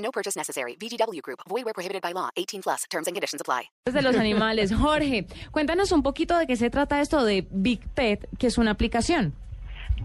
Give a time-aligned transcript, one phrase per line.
[0.00, 0.76] No purchase necessary.
[0.76, 1.40] VGW Group.
[1.48, 2.30] Void where prohibited by law.
[2.36, 2.86] 18 plus.
[2.90, 3.70] Terms and conditions apply.
[3.84, 4.72] de los animales.
[4.74, 8.70] Jorge, cuéntanos un poquito de qué se trata esto de Big Pet, que es una
[8.72, 9.34] aplicación.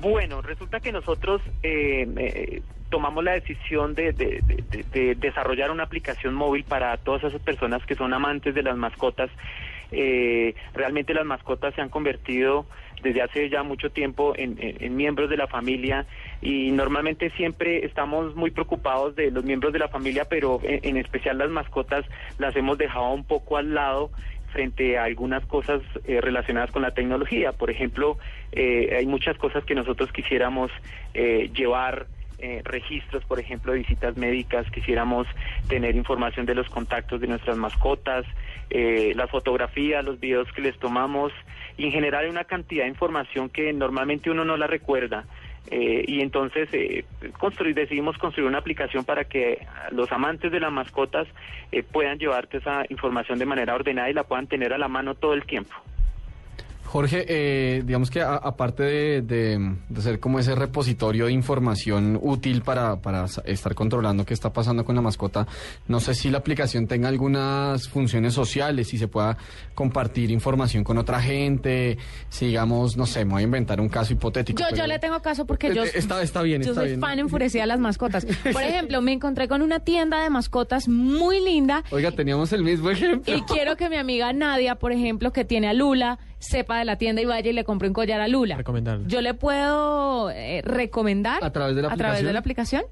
[0.00, 5.84] Bueno, resulta que nosotros eh, eh, tomamos la decisión de, de- de- de desarrollar una
[5.84, 9.30] aplicación móvil para todas esas personas que son amantes de las mascotas.
[9.92, 12.66] Eh, realmente las mascotas se han convertido
[13.02, 14.56] desde hace ya mucho tiempo en,
[14.96, 16.06] miembros de la familia
[16.40, 20.96] y normalmente siempre estamos muy preocupados de los miembros de la familia, pero en, en
[20.96, 22.06] especial las mascotas
[22.38, 24.10] las hemos dejado un poco al lado
[24.54, 27.52] frente a algunas cosas eh, relacionadas con la tecnología.
[27.52, 28.16] Por ejemplo,
[28.52, 30.70] eh, hay muchas cosas que nosotros quisiéramos
[31.12, 32.06] eh, llevar.
[32.38, 35.26] Eh, registros, por ejemplo, de visitas médicas, quisiéramos
[35.68, 38.24] tener información de los contactos de nuestras mascotas,
[38.70, 41.32] eh, las fotografías, los videos que les tomamos,
[41.76, 45.24] y en general hay una cantidad de información que normalmente uno no la recuerda.
[45.70, 47.04] Eh, y entonces eh,
[47.38, 51.26] construir, decidimos construir una aplicación para que los amantes de las mascotas
[51.72, 55.14] eh, puedan llevarte esa información de manera ordenada y la puedan tener a la mano
[55.14, 55.74] todo el tiempo.
[56.94, 62.16] Jorge, eh, digamos que a- aparte de, de- de ser como ese repositorio de información
[62.22, 65.44] útil para, para estar controlando qué está pasando con la mascota,
[65.88, 69.36] no sé si la aplicación tenga algunas funciones sociales, si se pueda
[69.74, 74.12] compartir información con otra gente, si digamos, no sé, me voy a inventar un caso
[74.12, 74.62] hipotético.
[74.62, 75.82] Yo, yo le tengo caso porque Eh, yo...
[75.82, 77.00] eh, está- está bien, Yo está soy bien.
[77.00, 78.24] fan enfurecida de las mascotas.
[78.24, 82.88] Por ejemplo, me encontré con una tienda de mascotas muy linda Oiga, teníamos el mismo
[82.90, 83.34] ejemplo.
[83.36, 86.96] y quiero que mi amiga Nadia, por ejemplo, que tiene a Lula, sepa de la
[86.96, 88.62] tienda y vaya y le compre un collar a Lula.
[89.06, 92.84] Yo le puedo eh, recomendar ¿A través de la a través de la aplicación.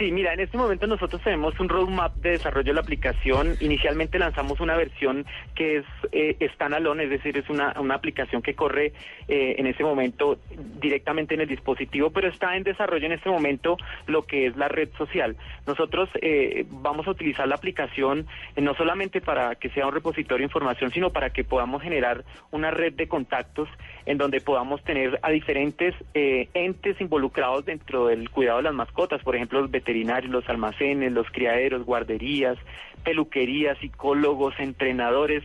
[0.00, 3.56] Sí, mira, en este momento nosotros tenemos un roadmap de desarrollo de la aplicación.
[3.60, 8.54] Inicialmente lanzamos una versión que es eh, standalone, es decir, es una, una aplicación que
[8.54, 8.94] corre
[9.28, 10.38] eh, en ese momento
[10.80, 14.68] directamente en el dispositivo, pero está en desarrollo en este momento lo que es la
[14.68, 15.36] red social.
[15.66, 20.38] Nosotros eh, vamos a utilizar la aplicación eh, no solamente para que sea un repositorio
[20.38, 23.68] de información, sino para que podamos generar una red de contactos
[24.06, 29.36] en donde podamos tener a diferentes entes involucrados dentro del cuidado de las mascotas, por
[29.36, 32.56] ejemplo, los veterinarios, los almacenes, los criaderos, guarderías,
[33.04, 35.42] peluquerías, psicólogos, entrenadores,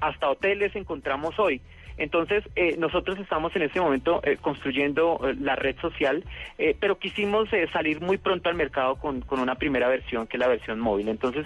[0.00, 1.60] hasta hoteles encontramos hoy.
[1.96, 6.22] Entonces, eh, nosotros estamos en este momento eh, construyendo eh, la red social,
[6.56, 10.36] eh, pero quisimos eh, salir muy pronto al mercado con, con una primera versión, que
[10.36, 11.08] es la versión móvil.
[11.08, 11.44] Entonces,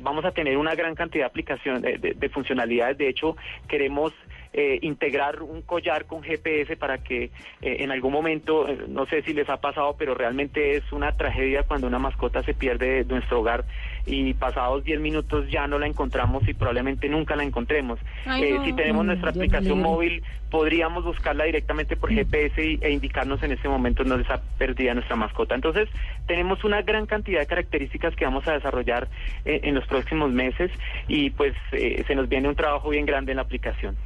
[0.00, 2.96] vamos a tener una gran cantidad de aplicaciones, de- de funcionalidades.
[2.96, 3.36] De hecho,
[3.68, 4.14] queremos
[4.52, 7.30] eh, integrar un collar con GPS para que eh,
[7.62, 11.62] en algún momento, eh, no sé si les ha pasado, pero realmente es una tragedia
[11.62, 13.64] cuando una mascota se pierde de nuestro hogar
[14.06, 17.98] y pasados 10 minutos ya no la encontramos y probablemente nunca la encontremos.
[18.26, 18.64] Ay, Eh, no.
[18.64, 19.82] si tenemos Mm, nuestra aplicación libre.
[19.90, 24.94] móvil, podríamos buscarla directamente por GPS y- e indicarnos en ese momento dónde está perdida
[24.94, 25.54] nuestra mascota.
[25.54, 25.88] Entonces,
[26.26, 29.08] tenemos una gran cantidad de características que vamos a desarrollar
[29.44, 30.70] eh, en los próximos meses
[31.06, 33.96] y pues eh, se nos viene un trabajo bien grande en la aplicación.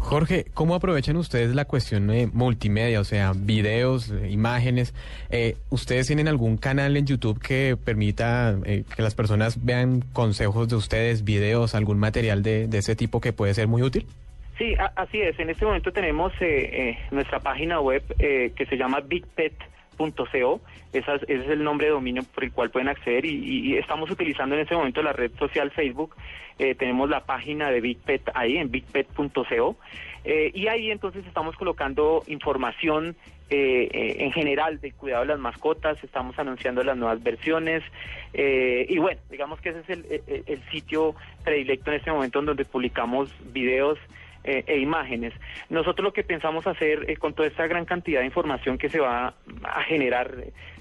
[0.00, 4.92] Jorge, ¿cómo aprovechan ustedes la cuestión de multimedia, o sea, videos, eh, imágenes?
[5.30, 10.68] Eh, ¿Ustedes tienen algún canal en YouTube que permita eh, que las personas vean consejos
[10.68, 14.06] de ustedes, videos, algún material de, de ese tipo que puede ser muy útil?
[14.60, 15.40] Sí, así es.
[15.40, 19.00] En este momento tenemos eh, eh, nuestra página web eh, que se llama
[20.04, 20.60] bigpet.co.
[20.92, 24.10] Esa es- ese es el nombre de dominio por el cual pueden acceder y, estamos
[24.10, 26.16] utilizando en este momento la red social Facebook.
[26.58, 29.76] Eh, tenemos la página de Bigpet ahí en bigpet.co
[30.24, 33.16] eh, y ahí entonces estamos colocando información
[33.48, 37.82] eh, eh, en general del cuidado de las mascotas, estamos anunciando las nuevas versiones
[38.34, 41.14] eh, y bueno, digamos que ese es el, el- el sitio
[41.44, 43.98] predilecto en este momento en donde publicamos videos
[44.44, 45.34] eh, e imágenes.
[45.68, 48.98] Nosotros lo que pensamos hacer eh, con toda esta gran cantidad de información que se
[48.98, 49.34] va
[49.64, 50.34] a generar,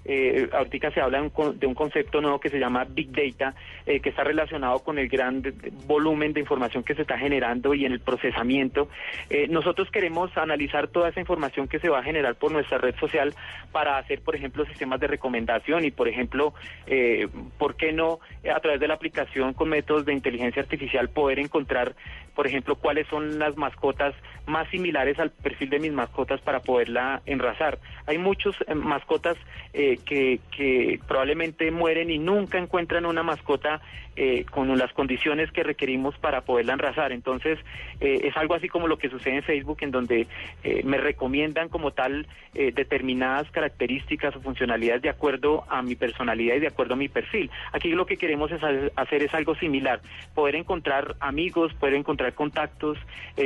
[0.06, 3.56] eh, ahorita se habla de un, concepto nuevo que se llama Big Data,
[3.86, 5.42] eh, que está relacionado con el gran
[5.86, 8.90] volumen de información que se está generando y en el procesamiento.
[9.30, 12.96] Eh, nosotros queremos analizar toda esa información que se va a generar por nuestra red
[12.96, 13.34] social
[13.72, 16.54] para hacer, por ejemplo, sistemas de recomendación y, por ejemplo,
[16.88, 18.20] eh, ¿por qué no
[18.54, 21.96] a través de la aplicación con métodos de inteligencia artificial poder encontrar,
[22.36, 27.22] por ejemplo, cuáles son las mascotas más similares al perfil de mis mascotas para poderla
[27.26, 27.80] enrazar?
[28.08, 29.38] Hay muchos eh, mascotas
[29.98, 33.82] que, probablemente mueren y nunca encuentran una mascota
[34.16, 37.12] eh, con las condiciones que requerimos para poderla enrazar.
[37.14, 37.58] Entonces,
[38.02, 40.28] eh, es algo así como lo que sucede en Facebook, en donde
[40.64, 46.60] eh, me recomiendan como tal determinadas características o funcionalidades de acuerdo a mi personalidad y
[46.60, 47.50] de acuerdo a mi perfil.
[47.72, 50.02] Aquí lo que queremos es ha- hacer es algo similar,
[50.34, 52.98] poder encontrar amigos, poder encontrar contactos,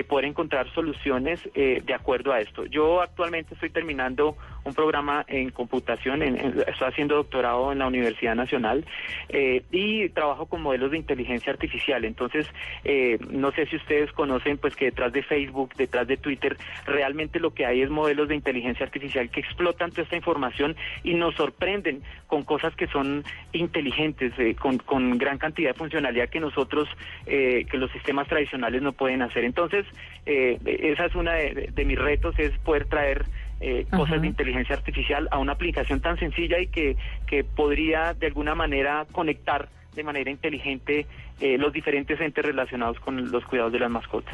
[0.07, 2.65] poder encontrar soluciones de acuerdo a esto.
[2.65, 8.35] Yo actualmente estoy terminando un programa en computación, en- estoy haciendo doctorado en la Universidad
[8.35, 8.85] Nacional
[9.29, 12.05] eh, y trabajo con modelos de inteligencia artificial.
[12.05, 12.47] Entonces,
[12.83, 17.39] eh, no sé si ustedes conocen pues que detrás de Facebook, detrás de Twitter, realmente
[17.39, 21.35] lo que hay es modelos de inteligencia artificial que explotan toda esta información y nos
[21.35, 26.87] sorprenden con cosas que son inteligentes, eh, con, con gran cantidad de funcionalidad que nosotros,
[27.25, 29.43] eh, que los sistemas tradicionales no pueden hacer.
[29.43, 29.85] Entonces,
[30.25, 33.25] eh, esa es una de, de mis retos, es poder traer
[33.65, 38.27] eh, cosas de inteligencia artificial a una aplicación tan sencilla y que, que podría de
[38.27, 41.05] alguna manera conectar de manera inteligente
[41.39, 44.33] eh, los diferentes entes relacionados con los cuidados de las mascotas.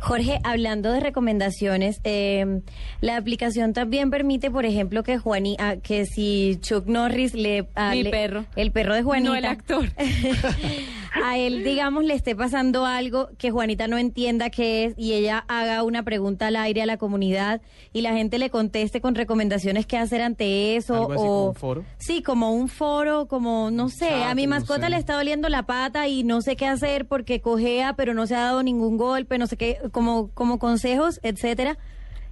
[0.00, 2.60] Jorge, hablando de recomendaciones, eh,
[3.02, 7.90] la aplicación también permite, por ejemplo, que Juani, ah, que si Chuck Norris le, ah,
[7.92, 8.44] Mi le- perro.
[8.56, 9.84] el perro de Juanita, No el actor.
[11.22, 15.44] a él, digamos, le esté pasando algo que Juanita no entienda qué es y ella
[15.48, 17.60] haga una pregunta al aire a la comunidad
[17.92, 21.48] y la gente le conteste con recomendaciones qué hacer ante eso Algo así o como
[21.48, 21.84] un foro.
[21.98, 24.90] sí, como un foro, como no sé, a mi no mascota sé.
[24.90, 28.34] le está doliendo la pata y no sé qué hacer porque cojea, pero no se
[28.34, 31.78] ha dado ningún golpe, no sé qué, como como consejos, etcétera.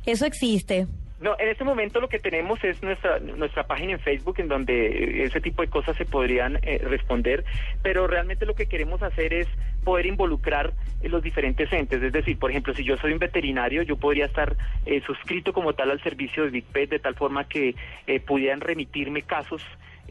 [0.04, 0.88] Eso existe.
[1.22, 5.22] No, en este momento lo que tenemos es nuestra nuestra página en Facebook en donde
[5.22, 7.44] ese tipo de cosas se podrían eh, responder,
[7.80, 9.48] pero realmente lo que queremos hacer es
[9.84, 12.02] poder involucrar eh, los diferentes entes.
[12.02, 15.74] Es decir, por ejemplo, si yo soy un veterinario, yo podría estar eh, suscrito como
[15.74, 17.74] tal al servicio de Big Pet de tal forma que
[18.06, 19.62] eh, pudieran remitirme casos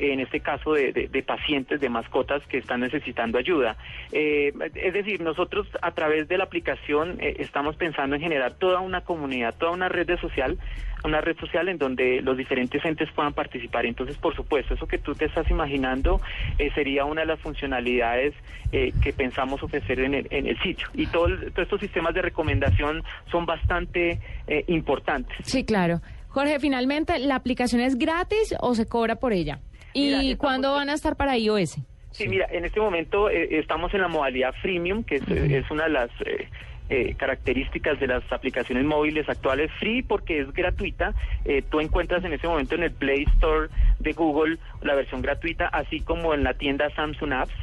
[0.01, 3.77] en este caso de, pacientes, de mascotas que están necesitando ayuda.
[4.12, 8.80] Eh, es decir, nosotros a través de la aplicación eh, estamos pensando en generar toda
[8.80, 10.57] una comunidad, toda una red de social,
[11.03, 13.86] una red social en donde los diferentes entes puedan participar.
[13.86, 16.19] Entonces, por supuesto, eso que tú te estás imaginando
[16.57, 18.33] eh, sería una de las funcionalidades
[18.71, 20.88] eh, que pensamos ofrecer en el, en el sitio.
[20.94, 24.19] Y todos estos sistemas de recomendación son bastante
[24.68, 25.38] importantes.
[25.44, 26.01] Sí, claro.
[26.31, 29.59] Jorge, finalmente, ¿la aplicación es gratis o se cobra por ella?
[29.93, 31.77] ¿Y Mira, estamos- cuándo van a estar para iOS?
[32.11, 35.85] Sí, mira, en este momento eh, estamos en la modalidad freemium, que es, es una
[35.85, 36.49] de las eh,
[36.89, 39.71] eh, características de las aplicaciones móviles actuales.
[39.79, 41.13] Free porque es gratuita.
[41.45, 45.67] Eh, tú encuentras en este momento en el Play Store de Google la versión gratuita,
[45.67, 47.53] así como en la tienda Samsung Apps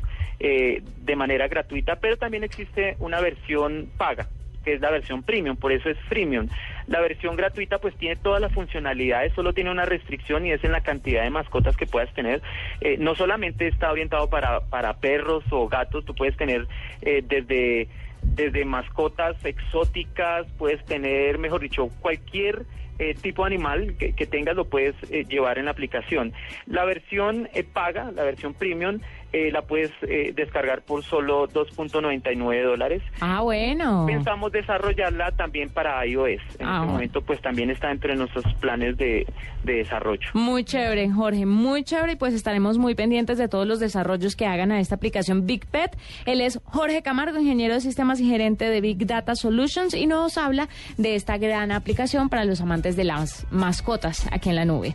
[0.40, 4.28] eh, de manera gratuita, pero también existe una versión paga
[4.68, 6.46] que es la versión premium, por eso es freemium.
[6.88, 10.72] La versión gratuita pues tiene todas las funcionalidades, solo tiene una restricción y es en
[10.72, 12.42] la cantidad de mascotas que puedas tener.
[12.82, 16.68] Eh, no solamente está orientado para, para perros o gatos, tú puedes tener
[17.00, 17.88] eh, desde,
[18.22, 22.66] desde mascotas exóticas, puedes tener, mejor dicho, cualquier
[22.98, 26.34] eh, tipo de animal que, tengas lo puedes eh, llevar en la aplicación.
[26.66, 29.00] La versión paga, la versión premium,
[29.32, 33.02] eh, la puedes eh, descargar por solo 2.99 dólares.
[33.20, 34.04] Ah, bueno.
[34.06, 36.40] Pensamos desarrollarla también para iOS.
[36.58, 39.26] En Ah, este momento, pues también está entre nuestros planes de,
[39.64, 40.28] de desarrollo.
[40.34, 44.46] Muy chévere, Jorge, muy chévere y pues estaremos muy pendientes de todos los desarrollos que
[44.46, 45.96] hagan a esta aplicación Big Pet.
[46.26, 50.38] Él es Jorge Camargo, ingeniero de sistemas y gerente de Big Data Solutions y nos
[50.38, 54.94] habla de esta gran aplicación para los amantes de las mascotas aquí en la nube.